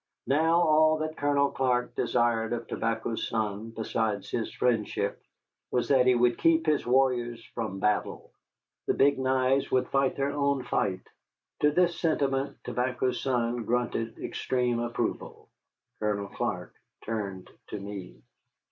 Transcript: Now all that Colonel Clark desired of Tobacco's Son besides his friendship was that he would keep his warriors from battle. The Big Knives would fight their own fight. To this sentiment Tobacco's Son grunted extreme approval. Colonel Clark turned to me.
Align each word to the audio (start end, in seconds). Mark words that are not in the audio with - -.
Now 0.25 0.61
all 0.61 0.97
that 0.97 1.15
Colonel 1.15 1.51
Clark 1.51 1.93
desired 1.95 2.53
of 2.53 2.65
Tobacco's 2.65 3.29
Son 3.29 3.69
besides 3.69 4.31
his 4.31 4.51
friendship 4.51 5.21
was 5.69 5.89
that 5.89 6.07
he 6.07 6.15
would 6.15 6.39
keep 6.39 6.65
his 6.65 6.87
warriors 6.87 7.45
from 7.53 7.77
battle. 7.79 8.31
The 8.87 8.95
Big 8.95 9.19
Knives 9.19 9.69
would 9.69 9.89
fight 9.89 10.15
their 10.15 10.31
own 10.31 10.63
fight. 10.63 11.07
To 11.59 11.69
this 11.69 11.99
sentiment 12.01 12.57
Tobacco's 12.63 13.21
Son 13.21 13.63
grunted 13.63 14.17
extreme 14.17 14.79
approval. 14.79 15.49
Colonel 15.99 16.29
Clark 16.29 16.73
turned 17.05 17.47
to 17.67 17.79
me. 17.79 18.23